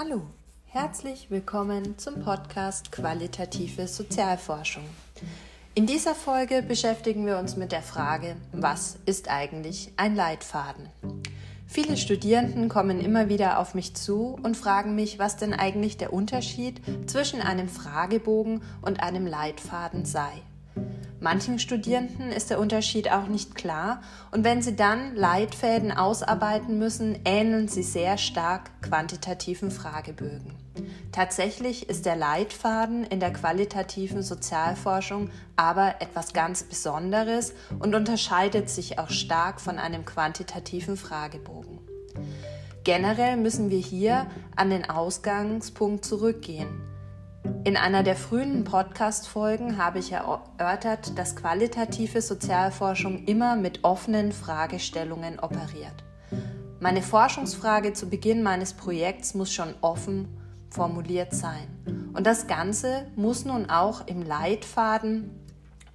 Hallo, 0.00 0.22
herzlich 0.66 1.28
willkommen 1.28 1.98
zum 1.98 2.20
Podcast 2.20 2.92
Qualitative 2.92 3.88
Sozialforschung. 3.88 4.84
In 5.74 5.86
dieser 5.86 6.14
Folge 6.14 6.62
beschäftigen 6.62 7.26
wir 7.26 7.36
uns 7.36 7.56
mit 7.56 7.72
der 7.72 7.82
Frage, 7.82 8.36
was 8.52 8.96
ist 9.06 9.28
eigentlich 9.28 9.92
ein 9.96 10.14
Leitfaden? 10.14 10.88
Viele 11.66 11.96
Studierenden 11.96 12.68
kommen 12.68 13.00
immer 13.00 13.28
wieder 13.28 13.58
auf 13.58 13.74
mich 13.74 13.96
zu 13.96 14.38
und 14.40 14.56
fragen 14.56 14.94
mich, 14.94 15.18
was 15.18 15.36
denn 15.36 15.52
eigentlich 15.52 15.96
der 15.96 16.12
Unterschied 16.12 16.80
zwischen 17.10 17.42
einem 17.42 17.68
Fragebogen 17.68 18.62
und 18.82 19.02
einem 19.02 19.26
Leitfaden 19.26 20.04
sei. 20.04 20.30
Manchen 21.20 21.58
Studierenden 21.58 22.30
ist 22.30 22.50
der 22.50 22.60
Unterschied 22.60 23.10
auch 23.10 23.26
nicht 23.26 23.56
klar 23.56 24.02
und 24.30 24.44
wenn 24.44 24.62
sie 24.62 24.76
dann 24.76 25.16
Leitfäden 25.16 25.90
ausarbeiten 25.90 26.78
müssen, 26.78 27.18
ähneln 27.24 27.66
sie 27.66 27.82
sehr 27.82 28.18
stark 28.18 28.70
quantitativen 28.82 29.72
Fragebögen. 29.72 30.54
Tatsächlich 31.10 31.88
ist 31.88 32.06
der 32.06 32.14
Leitfaden 32.14 33.04
in 33.04 33.18
der 33.18 33.32
qualitativen 33.32 34.22
Sozialforschung 34.22 35.30
aber 35.56 35.96
etwas 36.00 36.32
ganz 36.32 36.62
Besonderes 36.62 37.52
und 37.80 37.96
unterscheidet 37.96 38.70
sich 38.70 39.00
auch 39.00 39.10
stark 39.10 39.60
von 39.60 39.80
einem 39.80 40.04
quantitativen 40.04 40.96
Fragebogen. 40.96 41.80
Generell 42.84 43.36
müssen 43.36 43.70
wir 43.70 43.80
hier 43.80 44.28
an 44.54 44.70
den 44.70 44.88
Ausgangspunkt 44.88 46.04
zurückgehen. 46.04 46.68
In 47.64 47.76
einer 47.76 48.02
der 48.02 48.16
frühen 48.16 48.64
Podcast-Folgen 48.64 49.78
habe 49.78 49.98
ich 49.98 50.12
erörtert, 50.12 51.18
dass 51.18 51.36
qualitative 51.36 52.22
Sozialforschung 52.22 53.24
immer 53.24 53.56
mit 53.56 53.84
offenen 53.84 54.32
Fragestellungen 54.32 55.38
operiert. 55.38 56.04
Meine 56.80 57.02
Forschungsfrage 57.02 57.92
zu 57.92 58.08
Beginn 58.08 58.42
meines 58.42 58.72
Projekts 58.72 59.34
muss 59.34 59.52
schon 59.52 59.74
offen 59.80 60.28
formuliert 60.70 61.34
sein. 61.34 62.10
Und 62.14 62.26
das 62.26 62.46
Ganze 62.46 63.06
muss 63.16 63.44
nun 63.44 63.68
auch 63.68 64.06
im 64.06 64.22
Leitfaden 64.22 65.30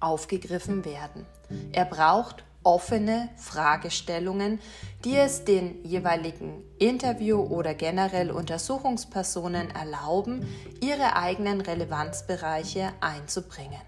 aufgegriffen 0.00 0.84
werden. 0.84 1.26
Er 1.72 1.84
braucht 1.84 2.44
offene 2.64 3.28
Fragestellungen, 3.36 4.58
die 5.04 5.16
es 5.16 5.44
den 5.44 5.84
jeweiligen 5.84 6.64
Interview- 6.78 7.42
oder 7.42 7.74
generell 7.74 8.30
Untersuchungspersonen 8.30 9.70
erlauben, 9.70 10.46
ihre 10.80 11.16
eigenen 11.16 11.60
Relevanzbereiche 11.60 12.92
einzubringen. 13.00 13.80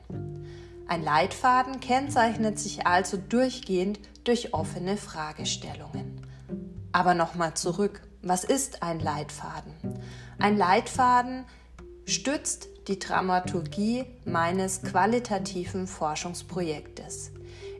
Ein 0.88 1.02
Leitfaden 1.02 1.80
kennzeichnet 1.80 2.58
sich 2.60 2.86
also 2.86 3.16
durchgehend 3.16 3.98
durch 4.22 4.54
offene 4.54 4.96
Fragestellungen. 4.96 6.24
Aber 6.92 7.14
nochmal 7.14 7.54
zurück, 7.54 8.02
was 8.22 8.44
ist 8.44 8.82
ein 8.82 9.00
Leitfaden? 9.00 9.72
Ein 10.38 10.56
Leitfaden 10.56 11.44
stützt 12.04 12.68
die 12.88 12.98
Dramaturgie 12.98 14.04
meines 14.24 14.82
qualitativen 14.82 15.86
Forschungsprojektes. 15.88 17.32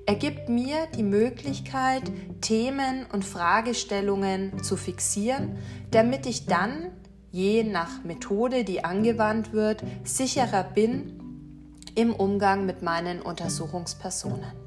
Er 0.09 0.15
gibt 0.15 0.49
mir 0.49 0.87
die 0.95 1.03
Möglichkeit, 1.03 2.05
Themen 2.41 3.07
und 3.13 3.25
Fragestellungen 3.25 4.63
zu 4.63 4.77
fixieren, 4.77 5.59
damit 5.91 6.27
ich 6.27 6.47
dann, 6.47 6.93
je 7.33 7.65
nach 7.65 8.05
Methode, 8.05 8.63
die 8.63 8.85
angewandt 8.85 9.53
wird, 9.53 9.83
sicherer 10.05 10.63
bin 10.63 11.21
im 11.97 12.15
Umgang 12.15 12.67
mit 12.67 12.83
meinen 12.83 13.21
Untersuchungspersonen. 13.21 14.66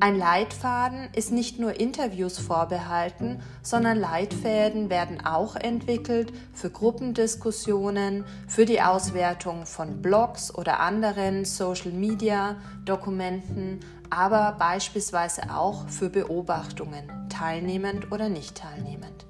Ein 0.00 0.18
Leitfaden 0.18 1.08
ist 1.14 1.30
nicht 1.32 1.60
nur 1.60 1.78
Interviews 1.78 2.38
vorbehalten, 2.38 3.40
sondern 3.62 3.98
Leitfäden 3.98 4.90
werden 4.90 5.24
auch 5.24 5.54
entwickelt 5.56 6.32
für 6.52 6.70
Gruppendiskussionen, 6.70 8.24
für 8.48 8.66
die 8.66 8.82
Auswertung 8.82 9.64
von 9.64 10.02
Blogs 10.02 10.52
oder 10.52 10.80
anderen 10.80 11.44
Social-Media-Dokumenten, 11.44 13.78
aber 14.10 14.56
beispielsweise 14.58 15.54
auch 15.54 15.88
für 15.88 16.10
Beobachtungen, 16.10 17.28
teilnehmend 17.28 18.10
oder 18.12 18.28
nicht 18.28 18.56
teilnehmend. 18.56 19.24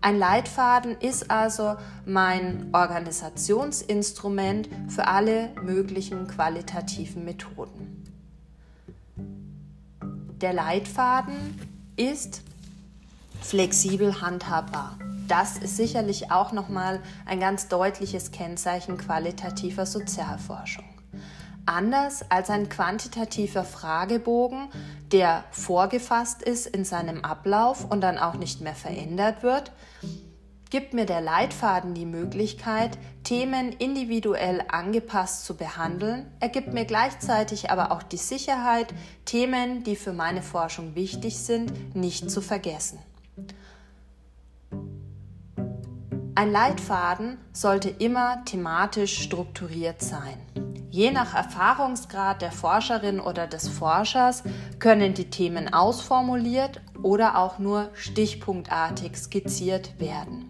Ein 0.00 0.18
Leitfaden 0.18 0.96
ist 0.98 1.30
also 1.30 1.76
mein 2.06 2.70
Organisationsinstrument 2.72 4.70
für 4.88 5.06
alle 5.06 5.50
möglichen 5.62 6.26
qualitativen 6.26 7.26
Methoden. 7.26 7.99
Der 10.40 10.54
Leitfaden 10.54 11.60
ist 11.96 12.40
flexibel 13.42 14.22
handhabbar. 14.22 14.98
Das 15.28 15.58
ist 15.58 15.76
sicherlich 15.76 16.30
auch 16.30 16.52
nochmal 16.52 17.00
ein 17.26 17.40
ganz 17.40 17.68
deutliches 17.68 18.30
Kennzeichen 18.30 18.96
qualitativer 18.96 19.84
Sozialforschung. 19.84 20.86
Anders 21.66 22.24
als 22.30 22.48
ein 22.48 22.70
quantitativer 22.70 23.64
Fragebogen, 23.64 24.68
der 25.12 25.44
vorgefasst 25.50 26.42
ist 26.42 26.66
in 26.66 26.86
seinem 26.86 27.22
Ablauf 27.22 27.84
und 27.84 28.00
dann 28.00 28.16
auch 28.16 28.34
nicht 28.34 28.62
mehr 28.62 28.74
verändert 28.74 29.42
wird, 29.42 29.72
gibt 30.70 30.94
mir 30.94 31.04
der 31.04 31.20
Leitfaden 31.20 31.94
die 31.94 32.06
Möglichkeit, 32.06 32.96
Themen 33.24 33.72
individuell 33.72 34.64
angepasst 34.68 35.44
zu 35.44 35.56
behandeln. 35.56 36.30
Er 36.38 36.48
gibt 36.48 36.72
mir 36.72 36.84
gleichzeitig 36.84 37.70
aber 37.70 37.90
auch 37.90 38.04
die 38.04 38.16
Sicherheit, 38.16 38.94
Themen, 39.24 39.82
die 39.82 39.96
für 39.96 40.12
meine 40.12 40.42
Forschung 40.42 40.94
wichtig 40.94 41.38
sind, 41.38 41.96
nicht 41.96 42.30
zu 42.30 42.40
vergessen. 42.40 43.00
Ein 46.36 46.52
Leitfaden 46.52 47.36
sollte 47.52 47.90
immer 47.90 48.44
thematisch 48.44 49.20
strukturiert 49.20 50.00
sein. 50.00 50.38
Je 50.88 51.10
nach 51.10 51.34
Erfahrungsgrad 51.34 52.42
der 52.42 52.50
Forscherin 52.50 53.20
oder 53.20 53.46
des 53.46 53.68
Forschers 53.68 54.42
können 54.78 55.14
die 55.14 55.30
Themen 55.30 55.72
ausformuliert 55.72 56.80
oder 57.02 57.38
auch 57.38 57.58
nur 57.58 57.90
stichpunktartig 57.94 59.16
skizziert 59.16 60.00
werden. 60.00 60.49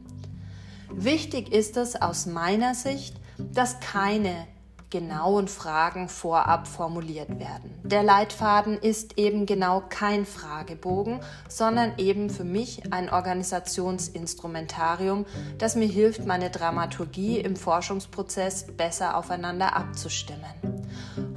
Wichtig 1.03 1.51
ist 1.51 1.79
es 1.79 1.97
aus 1.97 2.27
meiner 2.27 2.75
Sicht, 2.75 3.17
dass 3.39 3.81
keine 3.81 4.47
genauen 4.91 5.49
Fragen 5.49 6.11
vorab 6.11 6.69
formuliert 6.69 7.39
werden. 7.39 7.75
Der 7.85 8.03
Leitfaden 8.03 8.77
ist 8.77 9.17
eben 9.17 9.47
genau 9.47 9.83
kein 9.89 10.27
Fragebogen, 10.27 11.21
sondern 11.49 11.95
eben 11.97 12.29
für 12.29 12.45
mich 12.45 12.93
ein 12.93 13.09
Organisationsinstrumentarium, 13.09 15.25
das 15.57 15.75
mir 15.75 15.89
hilft, 15.89 16.27
meine 16.27 16.51
Dramaturgie 16.51 17.39
im 17.39 17.57
Forschungsprozess 17.57 18.67
besser 18.77 19.17
aufeinander 19.17 19.75
abzustimmen. 19.75 20.45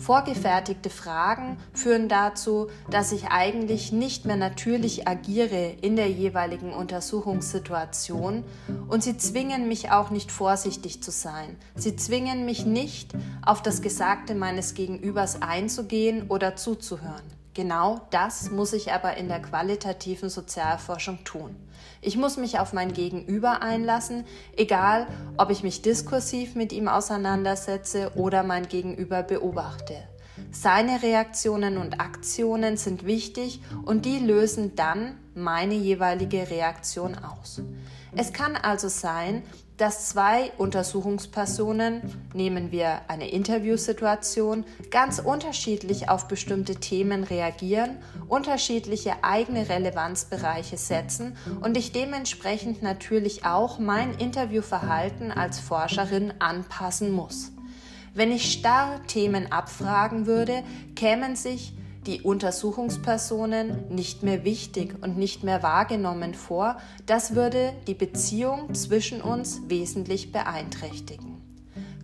Vorgefertigte 0.04 0.90
Fragen 0.90 1.56
führen 1.72 2.10
dazu, 2.10 2.68
dass 2.90 3.14
ich 3.14 3.28
eigentlich 3.28 3.94
nicht 3.94 4.26
mehr 4.26 4.36
natürlich 4.36 5.08
agiere 5.08 5.78
in 5.82 5.96
der 5.96 6.10
jeweiligen 6.10 6.74
Untersuchungssituation 6.74 8.44
und 8.90 9.02
sie 9.02 9.16
zwingen 9.16 9.70
mich 9.70 9.92
auch 9.92 10.10
nicht 10.10 10.30
vorsichtig 10.30 11.02
zu 11.02 11.10
sein. 11.10 11.56
Sie 11.76 11.96
zwingen 11.96 12.44
mich 12.44 12.66
nicht, 12.66 13.14
auf 13.46 13.62
das 13.62 13.82
Gesagte 13.82 14.36
meines 14.36 14.74
Gegenübers 14.74 15.42
einzugehen 15.42 16.28
oder 16.28 16.58
zuzuhören. 16.58 17.43
Genau 17.54 18.02
das 18.10 18.50
muss 18.50 18.74
ich 18.74 18.92
aber 18.92 19.16
in 19.18 19.28
der 19.28 19.40
qualitativen 19.40 20.30
Sozialforschung 20.30 21.24
tun. 21.24 21.56
Ich 22.02 22.18
muss 22.18 22.38
mich 22.38 22.60
auf 22.60 22.74
mein 22.74 22.94
Gegenüber 22.94 23.62
einlassen, 23.62 24.26
egal 24.58 25.08
ob 25.38 25.52
ich 25.52 25.62
mich 25.62 25.84
diskursiv 25.84 26.56
mit 26.56 26.74
ihm 26.74 26.88
auseinandersetze 26.88 28.12
oder 28.16 28.44
mein 28.44 28.68
Gegenüber 28.68 29.22
beobachte. 29.22 29.96
Seine 30.52 31.04
Reaktionen 31.04 31.78
und 31.78 32.00
Aktionen 32.00 32.76
sind 32.78 33.06
wichtig 33.06 33.62
und 33.86 34.06
die 34.06 34.18
lösen 34.18 34.76
dann 34.76 35.18
meine 35.36 35.76
jeweilige 35.76 36.50
Reaktion 36.50 37.16
aus. 37.16 37.62
Es 38.16 38.34
kann 38.34 38.56
also 38.56 38.88
sein, 38.88 39.44
dass 39.78 40.10
zwei 40.10 40.52
Untersuchungspersonen, 40.58 42.02
nehmen 42.34 42.72
wir 42.72 43.02
eine 43.08 43.30
Interviewsituation, 43.30 44.66
ganz 44.92 45.20
unterschiedlich 45.20 46.10
auf 46.10 46.28
bestimmte 46.28 46.76
Themen 46.76 47.24
reagieren, 47.24 47.98
unterschiedliche 48.28 49.24
eigene 49.24 49.70
Relevanzbereiche 49.70 50.78
setzen 50.78 51.36
und 51.62 51.76
ich 51.76 51.92
dementsprechend 51.92 52.84
natürlich 52.84 53.46
auch 53.46 53.80
mein 53.80 54.14
Interviewverhalten 54.16 55.32
als 55.32 55.60
Forscherin 55.60 56.34
anpassen 56.40 57.12
muss. 57.12 57.52
Wenn 58.14 58.32
ich 58.32 58.52
starr 58.52 59.02
Themen 59.08 59.52
abfragen 59.52 60.28
würde, 60.28 60.64
kämen 60.96 61.36
sich 61.36 61.74
die 62.06 62.22
Untersuchungspersonen 62.22 63.88
nicht 63.90 64.24
mehr 64.24 64.44
wichtig 64.44 64.96
und 65.02 65.18
nicht 65.18 65.44
mehr 65.44 65.64
wahrgenommen 65.64 66.34
vor. 66.34 66.78
Das 67.06 67.36
würde 67.36 67.74
die 67.88 67.94
Beziehung 67.94 68.74
zwischen 68.74 69.22
uns 69.22 69.62
wesentlich 69.68 70.32
beeinträchtigen. 70.32 71.42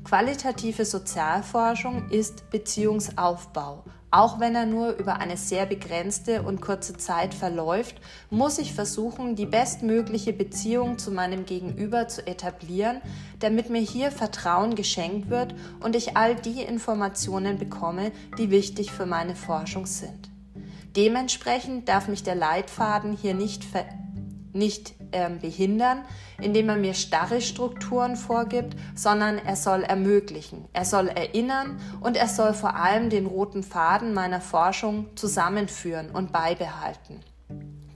Qualitative 0.04 0.86
Sozialforschung 0.86 2.10
ist 2.10 2.50
Beziehungsaufbau, 2.50 3.84
Auch 4.11 4.39
wenn 4.39 4.56
er 4.56 4.65
nur 4.65 4.94
über 4.97 5.17
eine 5.17 5.38
sehr 5.38 5.67
begrenzte 5.67 6.41
und 6.41 6.61
kurze 6.61 6.97
Zeit 6.97 7.35
verläuft, 7.35 7.95
muss 8.31 8.57
ich 8.57 8.73
versuchen, 8.73 9.35
die 9.35 9.45
bestmögliche 9.45 10.33
Beziehung 10.33 10.97
zu 10.97 11.11
meinem 11.11 11.45
Gegenüber 11.45 12.07
zu 12.07 12.25
etablieren, 12.25 13.01
damit 13.38 13.69
mir 13.69 13.81
hier 13.81 14.11
Vertrauen 14.11 14.73
geschenkt 14.73 15.29
wird 15.29 15.53
und 15.79 15.95
ich 15.95 16.17
all 16.17 16.35
die 16.35 16.63
Informationen 16.63 17.59
bekomme, 17.59 18.11
die 18.39 18.50
wichtig 18.50 18.91
für 18.91 19.06
meine 19.06 19.35
Forschung 19.35 19.85
sind. 19.85 20.31
Dementsprechend 20.95 21.88
darf 21.88 22.07
mich 22.07 22.23
der 22.23 22.35
Leitfaden 22.35 23.15
hier 23.15 23.35
nicht, 23.35 23.63
nicht 24.53 24.95
äh, 25.11 25.29
behindern, 25.29 26.03
indem 26.41 26.69
er 26.69 26.75
mir 26.75 26.94
starre 26.94 27.41
Strukturen 27.41 28.15
vorgibt, 28.15 28.75
sondern 28.95 29.38
er 29.38 29.56
soll 29.56 29.83
ermöglichen, 29.83 30.65
er 30.73 30.85
soll 30.85 31.07
erinnern 31.07 31.79
und 32.01 32.17
er 32.17 32.27
soll 32.27 32.53
vor 32.53 32.75
allem 32.75 33.09
den 33.09 33.25
roten 33.25 33.63
Faden 33.63 34.13
meiner 34.13 34.41
Forschung 34.41 35.07
zusammenführen 35.15 36.09
und 36.11 36.31
beibehalten. 36.31 37.19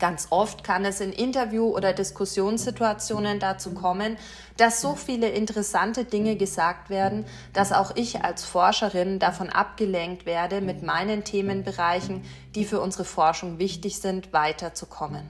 Ganz 0.04 0.28
oft 0.32 0.66
kann 0.66 0.84
es 0.84 1.00
in 1.00 1.14
Interview- 1.14 1.74
oder 1.74 1.94
Diskussionssituationen 1.94 3.40
dazu 3.40 3.74
kommen, 3.74 4.18
dass 4.58 4.82
so 4.82 4.96
viele 4.96 5.30
interessante 5.30 6.04
Dinge 6.04 6.36
gesagt 6.36 6.90
werden, 6.90 7.26
dass 7.54 7.72
auch 7.72 7.96
ich 7.96 8.22
als 8.22 8.44
Forscherin 8.44 9.20
davon 9.20 9.50
abgelenkt 9.50 10.26
werde, 10.26 10.60
mit 10.60 10.84
meinen 10.84 11.24
Themenbereichen, 11.24 12.22
die 12.54 12.66
für 12.66 12.82
unsere 12.82 13.06
Forschung 13.06 13.60
wichtig 13.60 13.98
sind, 13.98 14.34
weiterzukommen. 14.34 15.24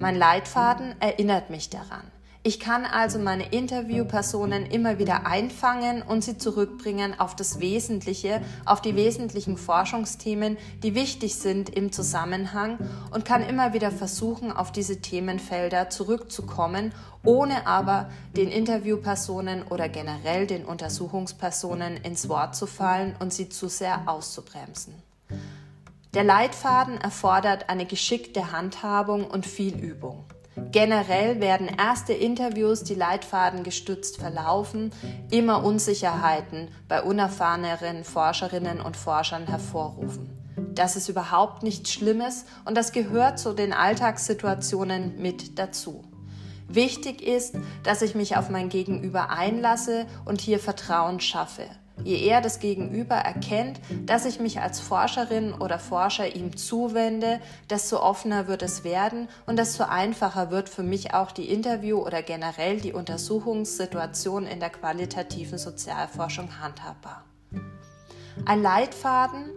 Mein 0.00 0.14
Leitfaden 0.14 0.94
erinnert 1.00 1.50
mich 1.50 1.70
daran. 1.70 2.04
Ich 2.44 2.60
kann 2.60 2.84
also 2.84 3.18
meine 3.18 3.50
Interviewpersonen 3.50 4.64
immer 4.64 5.00
wieder 5.00 5.26
einfangen 5.26 6.02
und 6.02 6.22
sie 6.22 6.38
zurückbringen 6.38 7.18
auf 7.18 7.34
das 7.34 7.58
Wesentliche, 7.58 8.40
auf 8.64 8.80
die 8.80 8.94
wesentlichen 8.94 9.56
Forschungsthemen, 9.56 10.56
die 10.84 10.94
wichtig 10.94 11.34
sind 11.34 11.68
im 11.68 11.90
Zusammenhang 11.90 12.78
und 13.10 13.24
kann 13.24 13.42
immer 13.42 13.72
wieder 13.72 13.90
versuchen, 13.90 14.52
auf 14.52 14.70
diese 14.70 15.00
Themenfelder 15.00 15.90
zurückzukommen, 15.90 16.92
ohne 17.24 17.66
aber 17.66 18.08
den 18.36 18.50
Interviewpersonen 18.50 19.64
oder 19.64 19.88
generell 19.88 20.46
den 20.46 20.64
Untersuchungspersonen 20.64 21.96
ins 21.96 22.28
Wort 22.28 22.54
zu 22.54 22.66
fallen 22.66 23.16
und 23.18 23.32
sie 23.34 23.48
zu 23.48 23.68
sehr 23.68 24.02
auszubremsen. 24.06 24.94
Der 26.14 26.24
Leitfaden 26.24 26.98
erfordert 26.98 27.68
eine 27.68 27.84
geschickte 27.84 28.50
Handhabung 28.50 29.26
und 29.26 29.44
viel 29.44 29.76
Übung. 29.76 30.24
Generell 30.72 31.40
werden 31.40 31.68
erste 31.68 32.12
Interviews, 32.14 32.82
die 32.82 32.94
Leitfaden 32.94 33.62
gestützt 33.62 34.18
verlaufen, 34.18 34.90
immer 35.30 35.62
Unsicherheiten 35.62 36.68
bei 36.88 37.02
unerfahreneren 37.02 38.04
Forscherinnen 38.04 38.80
und 38.80 38.96
Forschern 38.96 39.46
hervorrufen. 39.46 40.30
Das 40.74 40.96
ist 40.96 41.08
überhaupt 41.08 41.62
nichts 41.62 41.92
Schlimmes 41.92 42.46
und 42.64 42.76
das 42.76 42.92
gehört 42.92 43.38
zu 43.38 43.52
den 43.52 43.72
Alltagssituationen 43.72 45.20
mit 45.20 45.58
dazu. 45.58 46.04
Wichtig 46.68 47.22
ist, 47.22 47.54
dass 47.82 48.02
ich 48.02 48.14
mich 48.14 48.36
auf 48.36 48.50
mein 48.50 48.68
Gegenüber 48.68 49.30
einlasse 49.30 50.06
und 50.24 50.40
hier 50.40 50.58
Vertrauen 50.58 51.20
schaffe. 51.20 51.64
Je 52.04 52.20
eher 52.20 52.40
das 52.40 52.60
Gegenüber 52.60 53.16
erkennt, 53.16 53.80
dass 54.06 54.24
ich 54.24 54.40
mich 54.40 54.60
als 54.60 54.80
Forscherin 54.80 55.52
oder 55.52 55.78
Forscher 55.78 56.34
ihm 56.34 56.56
zuwende, 56.56 57.40
desto 57.68 58.00
offener 58.00 58.46
wird 58.46 58.62
es 58.62 58.84
werden 58.84 59.28
und 59.46 59.58
desto 59.58 59.84
einfacher 59.84 60.50
wird 60.50 60.68
für 60.68 60.82
mich 60.82 61.14
auch 61.14 61.32
die 61.32 61.50
Interview- 61.50 62.04
oder 62.04 62.22
generell 62.22 62.80
die 62.80 62.92
Untersuchungssituation 62.92 64.46
in 64.46 64.60
der 64.60 64.70
qualitativen 64.70 65.58
Sozialforschung 65.58 66.60
handhabbar. 66.60 67.24
Ein 68.44 68.62
Leitfaden 68.62 69.50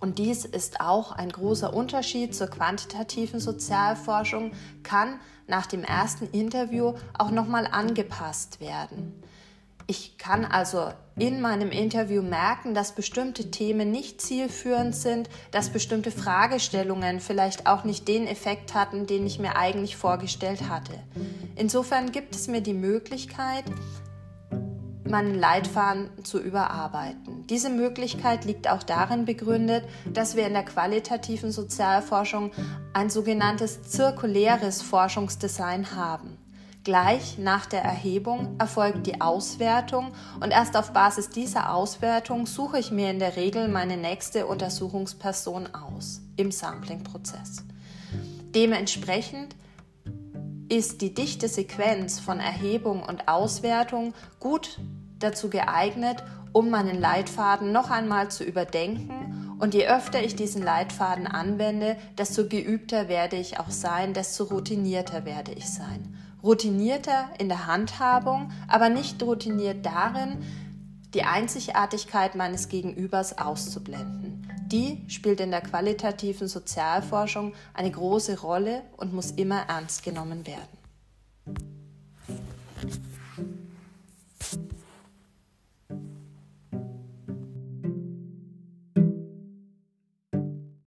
und 0.00 0.18
dies 0.18 0.44
ist 0.44 0.80
auch 0.80 1.12
ein 1.12 1.30
großer 1.30 1.72
Unterschied 1.72 2.34
zur 2.34 2.48
quantitativen 2.48 3.40
Sozialforschung, 3.40 4.52
kann 4.82 5.20
nach 5.46 5.66
dem 5.66 5.84
ersten 5.84 6.26
Interview 6.30 6.94
auch 7.16 7.30
nochmal 7.30 7.66
angepasst 7.66 8.60
werden. 8.60 9.22
Ich 9.88 10.18
kann 10.18 10.44
also 10.44 10.90
in 11.16 11.40
meinem 11.40 11.70
Interview 11.70 12.20
merken, 12.20 12.74
dass 12.74 12.96
bestimmte 12.96 13.52
Themen 13.52 13.92
nicht 13.92 14.20
zielführend 14.20 14.96
sind, 14.96 15.30
dass 15.52 15.70
bestimmte 15.70 16.10
Fragestellungen 16.10 17.20
vielleicht 17.20 17.68
auch 17.68 17.84
nicht 17.84 18.08
den 18.08 18.26
Effekt 18.26 18.74
hatten, 18.74 19.06
den 19.06 19.24
ich 19.24 19.38
mir 19.38 19.56
eigentlich 19.56 19.96
vorgestellt 19.96 20.68
hatte. 20.68 20.92
Insofern 21.54 22.10
gibt 22.10 22.34
es 22.34 22.48
mir 22.48 22.60
die 22.60 22.74
Möglichkeit, 22.74 23.64
meinen 25.08 25.36
Leitfaden 25.36 26.10
zu 26.24 26.40
überarbeiten. 26.40 27.46
Diese 27.46 27.70
Möglichkeit 27.70 28.44
liegt 28.44 28.68
auch 28.68 28.82
darin 28.82 29.24
begründet, 29.24 29.84
dass 30.12 30.34
wir 30.34 30.48
in 30.48 30.52
der 30.52 30.64
qualitativen 30.64 31.52
Sozialforschung 31.52 32.50
ein 32.92 33.08
sogenanntes 33.08 33.84
zirkuläres 33.84 34.82
Forschungsdesign 34.82 35.94
haben. 35.94 36.38
Gleich 36.86 37.36
nach 37.36 37.66
der 37.66 37.82
Erhebung 37.82 38.54
erfolgt 38.60 39.08
die 39.08 39.20
Auswertung 39.20 40.12
und 40.38 40.52
erst 40.52 40.76
auf 40.76 40.92
Basis 40.92 41.30
dieser 41.30 41.74
Auswertung 41.74 42.46
suche 42.46 42.78
ich 42.78 42.92
mir 42.92 43.10
in 43.10 43.18
der 43.18 43.34
Regel 43.34 43.66
meine 43.66 43.96
nächste 43.96 44.46
Untersuchungsperson 44.46 45.66
aus 45.74 46.20
im 46.36 46.52
Sampling-Prozess. 46.52 47.64
Dementsprechend 48.54 49.56
ist 50.68 51.00
die 51.00 51.12
dichte 51.12 51.48
Sequenz 51.48 52.20
von 52.20 52.38
Erhebung 52.38 53.02
und 53.02 53.26
Auswertung 53.26 54.14
gut 54.38 54.78
dazu 55.18 55.50
geeignet, 55.50 56.22
um 56.52 56.70
meinen 56.70 57.00
Leitfaden 57.00 57.72
noch 57.72 57.90
einmal 57.90 58.30
zu 58.30 58.44
überdenken. 58.44 59.56
Und 59.58 59.74
je 59.74 59.88
öfter 59.88 60.22
ich 60.22 60.36
diesen 60.36 60.62
Leitfaden 60.62 61.26
anwende, 61.26 61.96
desto 62.16 62.46
geübter 62.46 63.08
werde 63.08 63.34
ich 63.34 63.58
auch 63.58 63.70
sein, 63.70 64.14
desto 64.14 64.44
routinierter 64.44 65.24
werde 65.24 65.50
ich 65.50 65.68
sein 65.68 66.16
routinierter 66.46 67.28
in 67.38 67.48
der 67.48 67.66
Handhabung, 67.66 68.52
aber 68.68 68.88
nicht 68.88 69.20
routiniert 69.22 69.84
darin, 69.84 70.38
die 71.12 71.24
Einzigartigkeit 71.24 72.36
meines 72.36 72.68
Gegenübers 72.68 73.38
auszublenden. 73.38 74.48
Die 74.66 75.04
spielt 75.08 75.40
in 75.40 75.50
der 75.50 75.60
qualitativen 75.60 76.48
Sozialforschung 76.48 77.52
eine 77.74 77.90
große 77.90 78.40
Rolle 78.40 78.82
und 78.96 79.12
muss 79.12 79.32
immer 79.32 79.62
ernst 79.68 80.04
genommen 80.04 80.46
werden. 80.46 80.75